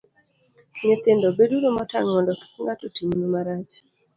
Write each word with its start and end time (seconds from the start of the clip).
Nyithindo, 0.83 1.27
beduru 1.37 1.67
motang' 1.77 2.09
mondo 2.13 2.31
kik 2.39 2.53
ng'ato 2.63 2.85
timnu 2.95 3.25
marach. 3.33 3.73